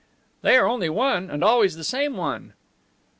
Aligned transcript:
"They 0.41 0.57
are 0.57 0.65
only 0.67 0.89
one, 0.89 1.29
and 1.29 1.43
always 1.43 1.75
the 1.75 1.83
same 1.83 2.17
one." 2.17 2.53